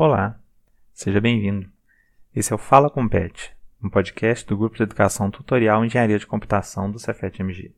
[0.00, 0.40] Olá,
[0.94, 1.68] seja bem-vindo.
[2.32, 3.52] Esse é o Fala Compete,
[3.82, 7.74] um podcast do Grupo de Educação Tutorial Engenharia de Computação do Cefet-MG.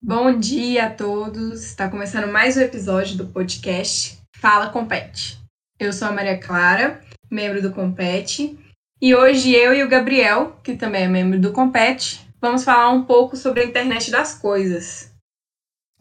[0.00, 1.64] Bom dia a todos!
[1.64, 5.36] Está começando mais um episódio do podcast Fala Compete.
[5.80, 8.56] Eu sou a Maria Clara, membro do Compete,
[9.02, 13.04] e hoje eu e o Gabriel, que também é membro do Compete, vamos falar um
[13.04, 15.12] pouco sobre a internet das coisas.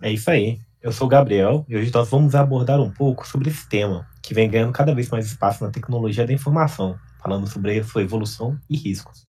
[0.04, 0.60] É isso aí.
[0.86, 4.36] Eu sou o Gabriel e hoje nós vamos abordar um pouco sobre esse tema, que
[4.36, 8.78] vem ganhando cada vez mais espaço na tecnologia da informação, falando sobre sua evolução e
[8.78, 9.24] riscos.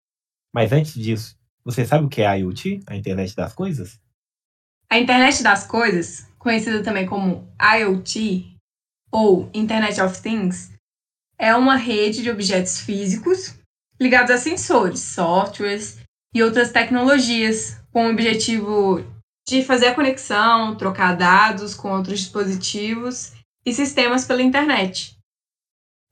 [0.53, 1.35] Mas antes disso,
[1.65, 3.99] você sabe o que é a IoT, a internet das coisas?
[4.91, 8.55] A internet das coisas, conhecida também como IoT
[9.11, 10.75] ou Internet of Things,
[11.39, 13.59] é uma rede de objetos físicos
[13.99, 16.03] ligados a sensores, softwares
[16.35, 19.16] e outras tecnologias, com o objetivo
[19.49, 23.33] de fazer a conexão, trocar dados com outros dispositivos
[23.65, 25.17] e sistemas pela internet.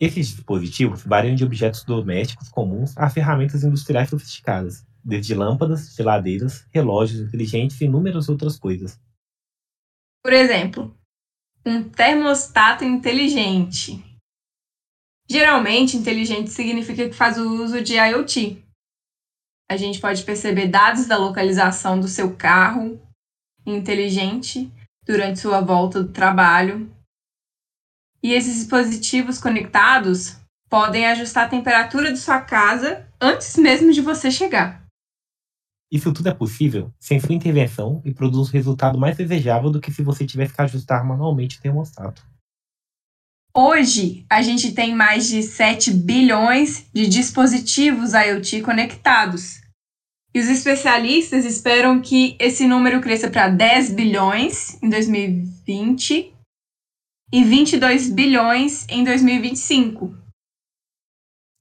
[0.00, 7.20] Esses dispositivos variam de objetos domésticos comuns a ferramentas industriais sofisticadas, desde lâmpadas, geladeiras, relógios
[7.20, 9.00] inteligentes e inúmeras outras coisas.
[10.22, 10.96] Por exemplo,
[11.66, 14.02] um termostato inteligente.
[15.28, 18.62] Geralmente, inteligente significa que faz o uso de IoT.
[19.70, 23.00] A gente pode perceber dados da localização do seu carro,
[23.66, 24.72] inteligente
[25.06, 26.90] durante sua volta do trabalho.
[28.22, 34.30] E esses dispositivos conectados podem ajustar a temperatura de sua casa antes mesmo de você
[34.30, 34.84] chegar.
[35.92, 39.92] Isso tudo é possível sem sua intervenção e produz um resultado mais desejável do que
[39.92, 42.26] se você tivesse que ajustar manualmente o termostato.
[43.56, 49.60] Hoje, a gente tem mais de 7 bilhões de dispositivos IoT conectados,
[50.34, 56.34] e os especialistas esperam que esse número cresça para 10 bilhões em 2020
[57.32, 60.12] e 22 bilhões em 2025.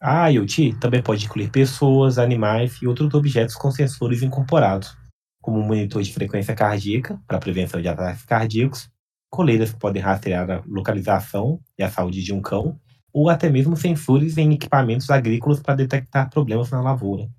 [0.01, 4.97] A IoT também pode incluir pessoas, animais e outros objetos com sensores incorporados,
[5.39, 8.89] como um monitor de frequência cardíaca para prevenção de ataques cardíacos,
[9.29, 12.77] coleiras que podem rastrear a localização e a saúde de um cão,
[13.13, 17.29] ou até mesmo sensores em equipamentos agrícolas para detectar problemas na lavoura.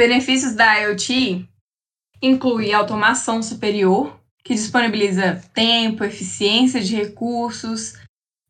[0.00, 1.46] Benefícios da IoT
[2.22, 7.98] incluem automação superior, que disponibiliza tempo, eficiência de recursos,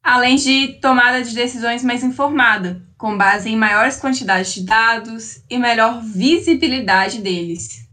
[0.00, 5.58] além de tomada de decisões mais informada, com base em maiores quantidades de dados e
[5.58, 7.84] melhor visibilidade deles.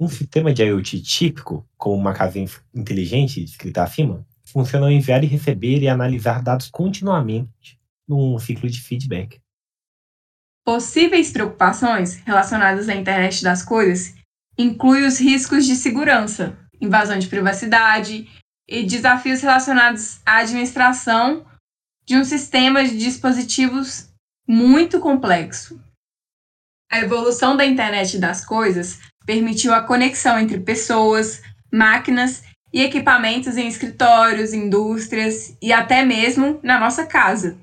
[0.00, 2.40] Um sistema de IoT típico, como uma casa
[2.74, 7.78] inteligente descrita acima, funciona ao enviar e receber e analisar dados continuamente
[8.08, 9.40] num ciclo de feedback.
[10.64, 14.14] Possíveis preocupações relacionadas à internet das coisas
[14.56, 18.30] incluem os riscos de segurança, invasão de privacidade
[18.68, 21.44] e desafios relacionados à administração
[22.04, 24.08] de um sistema de dispositivos
[24.46, 25.80] muito complexo.
[26.90, 31.42] A evolução da internet das coisas permitiu a conexão entre pessoas,
[31.72, 37.58] máquinas e equipamentos em escritórios, indústrias e até mesmo na nossa casa.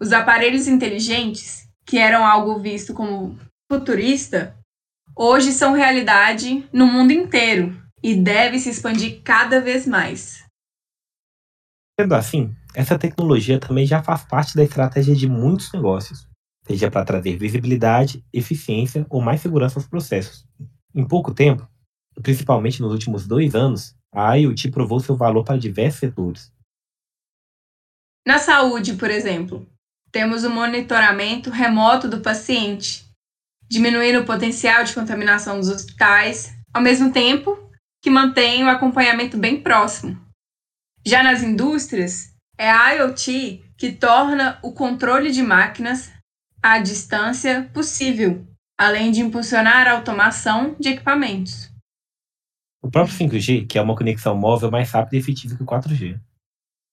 [0.00, 3.38] Os aparelhos inteligentes que eram algo visto como
[3.70, 4.58] futurista,
[5.14, 10.44] hoje são realidade no mundo inteiro e deve se expandir cada vez mais.
[11.98, 16.28] Sendo assim, essa tecnologia também já faz parte da estratégia de muitos negócios,
[16.66, 20.44] seja para trazer visibilidade, eficiência ou mais segurança aos processos.
[20.94, 21.66] Em pouco tempo,
[22.22, 26.52] principalmente nos últimos dois anos, a IoT provou seu valor para diversos setores.
[28.26, 29.66] Na saúde, por exemplo,
[30.16, 33.04] temos o monitoramento remoto do paciente,
[33.68, 37.70] diminuindo o potencial de contaminação dos hospitais, ao mesmo tempo
[38.02, 40.18] que mantém o acompanhamento bem próximo.
[41.06, 46.10] Já nas indústrias, é a IoT que torna o controle de máquinas
[46.62, 48.42] à distância possível,
[48.80, 51.70] além de impulsionar a automação de equipamentos.
[52.82, 56.18] O próprio 5G, que é uma conexão móvel mais rápida e efetiva que o 4G.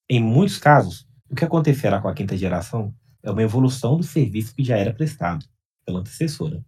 [0.09, 2.93] Em muitos casos, o que acontecerá com a quinta geração
[3.23, 5.45] é uma evolução do serviço que já era prestado
[5.85, 6.63] pela antecessora.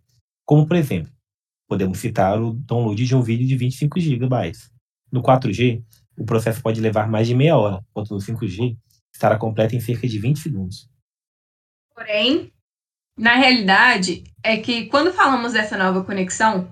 [0.46, 1.12] Como, por exemplo,
[1.68, 4.52] podemos citar o download de um vídeo de 25 GB.
[5.12, 5.84] No 4G,
[6.18, 8.78] o processo pode levar mais de meia hora, enquanto no 5G
[9.14, 10.90] estará completo em cerca de 20 segundos.
[11.94, 12.52] Porém,
[13.18, 16.70] na realidade, é que quando falamos dessa nova conexão,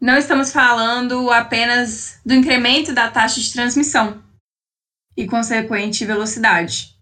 [0.00, 4.22] não estamos falando apenas do incremento da taxa de transmissão
[5.16, 6.99] e consequente velocidade.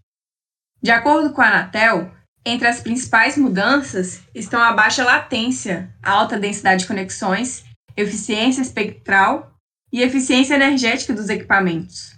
[0.81, 2.11] De acordo com a Anatel,
[2.45, 7.65] entre as principais mudanças estão a baixa latência, a alta densidade de conexões,
[7.97, 9.53] eficiência espectral
[9.91, 12.17] e eficiência energética dos equipamentos.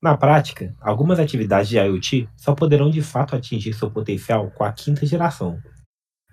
[0.00, 4.72] Na prática, algumas atividades de IoT só poderão de fato atingir seu potencial com a
[4.72, 5.58] quinta geração.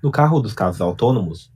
[0.03, 1.51] No carro dos carros autônomos,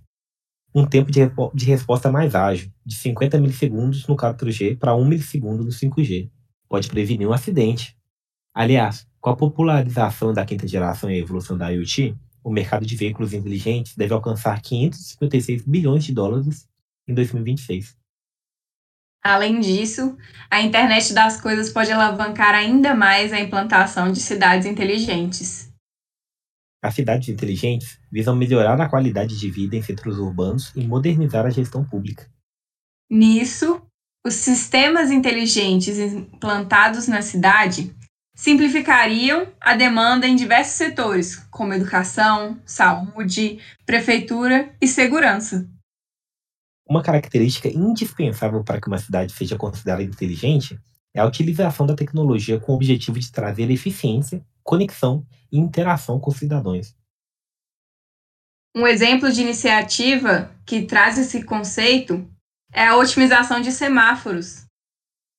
[0.73, 1.19] um tempo de,
[1.53, 6.31] de resposta mais ágil, de 50 milissegundos no 4G para 1 milissegundo no 5G.
[6.67, 7.95] Pode prevenir um acidente.
[8.55, 12.95] Aliás, com a popularização da quinta geração e a evolução da IoT, o mercado de
[12.95, 16.65] veículos inteligentes deve alcançar 556 bilhões de dólares
[17.05, 17.97] em 2026.
[19.21, 20.15] Além disso,
[20.49, 25.73] a internet das coisas pode alavancar ainda mais a implantação de cidades inteligentes.
[26.81, 31.49] As cidades inteligentes visam melhorar a qualidade de vida em centros urbanos e modernizar a
[31.49, 32.29] gestão pública.
[33.09, 33.81] Nisso,
[34.25, 37.93] os sistemas inteligentes implantados na cidade
[38.35, 45.67] simplificariam a demanda em diversos setores, como educação, saúde, prefeitura e segurança.
[46.87, 50.77] Uma característica indispensável para que uma cidade seja considerada inteligente
[51.15, 56.29] é a utilização da tecnologia com o objetivo de trazer eficiência, conexão e interação com
[56.29, 56.93] os cidadãos.
[58.75, 62.29] Um exemplo de iniciativa que traz esse conceito
[62.73, 64.65] é a otimização de semáforos,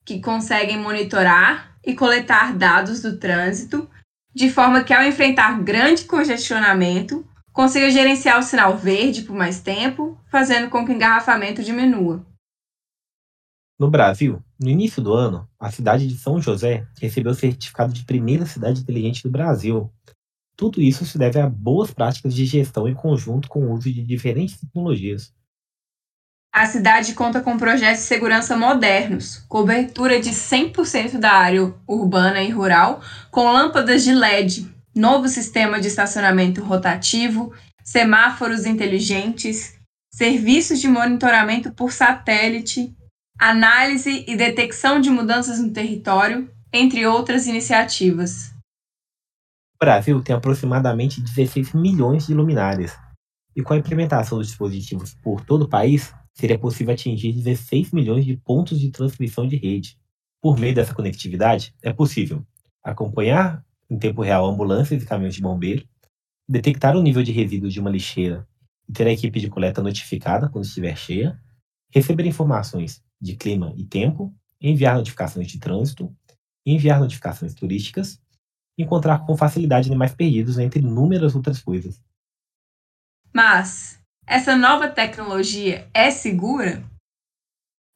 [0.06, 3.88] que conseguem monitorar e coletar dados do trânsito,
[4.34, 10.20] de forma que, ao enfrentar grande congestionamento, consiga gerenciar o sinal verde por mais tempo,
[10.30, 12.26] fazendo com que o engarrafamento diminua.
[13.78, 18.04] No Brasil, no início do ano, a cidade de São José recebeu o certificado de
[18.04, 19.92] primeira cidade inteligente do Brasil.
[20.56, 24.02] Tudo isso se deve a boas práticas de gestão em conjunto com o uso de
[24.02, 25.32] diferentes tecnologias.
[26.56, 32.48] A cidade conta com projetos de segurança modernos, cobertura de 100% da área urbana e
[32.48, 37.52] rural, com lâmpadas de LED, novo sistema de estacionamento rotativo,
[37.84, 39.78] semáforos inteligentes,
[40.10, 42.96] serviços de monitoramento por satélite,
[43.38, 48.50] análise e detecção de mudanças no território, entre outras iniciativas.
[49.74, 52.96] O Brasil tem aproximadamente 16 milhões de luminárias,
[53.54, 58.24] e com a implementação dos dispositivos por todo o país, seria possível atingir 16 milhões
[58.24, 59.98] de pontos de transmissão de rede.
[60.40, 62.46] Por meio dessa conectividade, é possível
[62.84, 65.88] acompanhar em tempo real ambulâncias e caminhões de bombeiro,
[66.46, 68.46] detectar o nível de resíduos de uma lixeira
[68.86, 71.40] e ter a equipe de coleta notificada quando estiver cheia,
[71.90, 76.14] receber informações de clima e tempo, enviar notificações de trânsito,
[76.66, 78.20] enviar notificações turísticas,
[78.76, 81.98] encontrar com facilidade animais perdidos, entre inúmeras outras coisas.
[83.32, 86.82] Mas essa nova tecnologia é segura?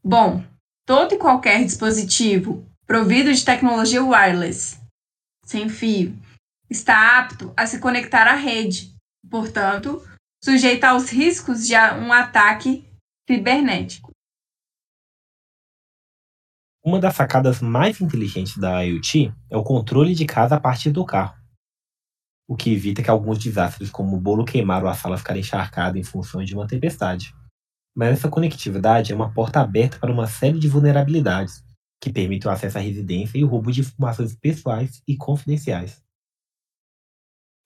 [0.03, 0.45] Bom,
[0.87, 4.81] todo e qualquer dispositivo provido de tecnologia wireless
[5.51, 6.17] sem fio,
[6.71, 8.95] está apto a se conectar à rede,
[9.29, 10.01] portanto,
[10.43, 12.89] sujeito aos riscos de um ataque
[13.29, 14.13] cibernético.
[16.85, 21.05] Uma das sacadas mais inteligentes da IoT é o controle de casa a partir do
[21.05, 21.37] carro,
[22.51, 25.97] o que evita que alguns desastres como o bolo queimar ou a sala ficar encharcada
[25.97, 27.33] em função de uma tempestade.
[27.97, 31.63] Mas essa conectividade é uma porta aberta para uma série de vulnerabilidades,
[32.03, 36.03] que permite o acesso à residência e o roubo de informações pessoais e confidenciais.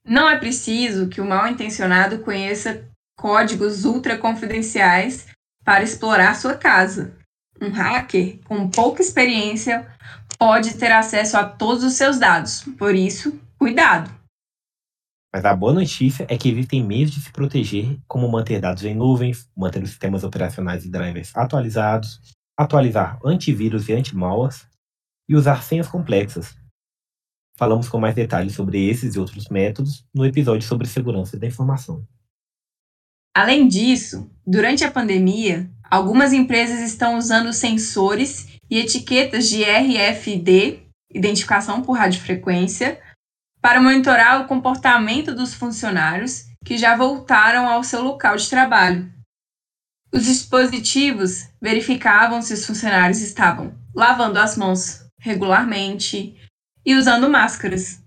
[0.07, 2.87] Não é preciso que o mal intencionado conheça
[3.19, 5.29] códigos ultra confidenciais
[5.65, 7.17] para explorar sua casa.
[7.59, 9.91] Um hacker com pouca experiência
[10.39, 14.24] pode ter acesso a todos os seus dados, por isso, cuidado.
[15.35, 18.95] Mas a boa notícia é que existem meios de se proteger, como manter dados em
[18.95, 22.21] nuvens, manter os sistemas operacionais e drivers atualizados,
[22.57, 24.65] atualizar antivírus e anti-malwares
[25.29, 26.55] e usar senhas complexas.
[27.59, 32.07] Falamos com mais detalhes sobre esses e outros métodos no episódio sobre segurança da informação.
[33.37, 40.79] Além disso, durante a pandemia, algumas empresas estão usando sensores e etiquetas de RFID,
[41.13, 43.01] identificação por radiofrequência,
[43.65, 49.11] para monitorar o comportamento dos funcionários que já voltaram ao seu local de trabalho.
[50.13, 56.39] Os dispositivos verificavam se os funcionários estavam lavando as mãos regularmente
[56.85, 58.05] e usando máscaras.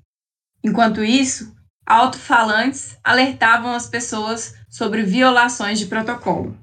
[0.64, 1.56] Enquanto isso,
[1.88, 6.56] alto-falantes alertavam as pessoas sobre violações de protocolo.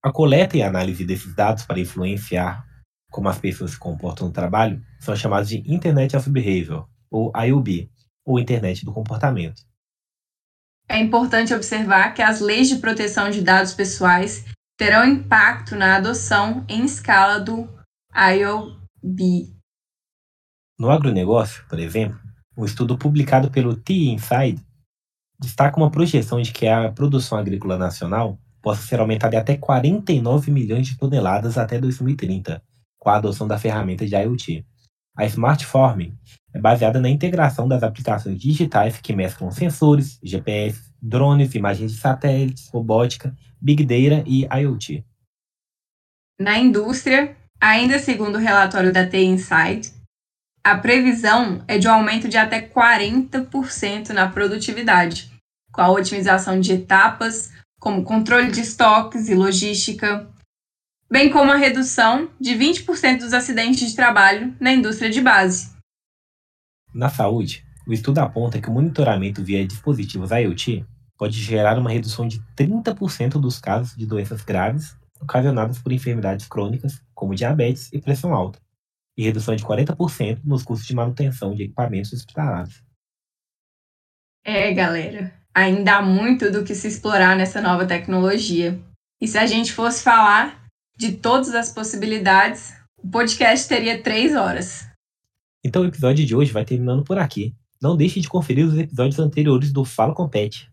[0.00, 2.64] A coleta e análise desses dados para influenciar
[3.10, 7.88] como as pessoas se comportam no trabalho são chamados de Internet of Behavior, ou IOB,
[8.24, 9.62] ou Internet do Comportamento.
[10.88, 14.44] É importante observar que as leis de proteção de dados pessoais
[14.76, 17.68] terão impacto na adoção em escala do
[18.12, 19.54] IOB.
[20.76, 22.18] No agronegócio, por exemplo,
[22.56, 24.60] um estudo publicado pelo T-Inside
[25.38, 30.50] destaca uma projeção de que a produção agrícola nacional possa ser aumentada em até 49
[30.50, 32.60] milhões de toneladas até 2030,
[32.98, 34.66] com a adoção da ferramenta de IoT.
[35.16, 35.64] A Smart
[36.52, 42.68] é baseada na integração das aplicações digitais que mesclam sensores, GPS, drones, imagens de satélites,
[42.68, 45.04] robótica, Big Data e IoT.
[46.40, 49.94] Na indústria, ainda segundo o relatório da TI Insight,
[50.64, 55.30] a previsão é de um aumento de até 40% na produtividade,
[55.72, 60.28] com a otimização de etapas, como controle de estoques e logística,
[61.10, 65.74] bem como a redução de 20% dos acidentes de trabalho na indústria de base.
[66.92, 70.84] Na saúde, o estudo aponta que o monitoramento via dispositivos IoT
[71.16, 77.02] pode gerar uma redução de 30% dos casos de doenças graves ocasionadas por enfermidades crônicas,
[77.14, 78.60] como diabetes e pressão alta,
[79.16, 82.82] e redução de 40% nos custos de manutenção de equipamentos hospitalares.
[84.44, 88.78] É, galera, ainda há muito do que se explorar nessa nova tecnologia.
[89.20, 90.63] E se a gente fosse falar
[90.96, 94.86] de todas as possibilidades, o podcast teria três horas.
[95.64, 97.54] Então o episódio de hoje vai terminando por aqui.
[97.80, 100.70] Não deixe de conferir os episódios anteriores do Fala Compete.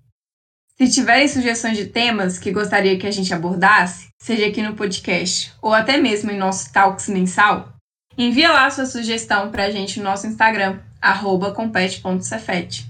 [0.78, 5.54] Se tiverem sugestões de temas que gostaria que a gente abordasse, seja aqui no podcast
[5.62, 7.74] ou até mesmo em nosso Talks mensal,
[8.18, 10.80] envia lá sua sugestão para a gente no nosso Instagram,
[11.56, 12.90] compete.cefet.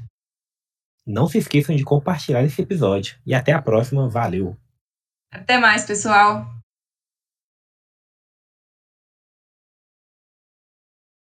[1.06, 3.18] Não se esqueçam de compartilhar esse episódio.
[3.26, 4.08] E até a próxima.
[4.08, 4.56] Valeu!
[5.32, 6.61] Até mais, pessoal!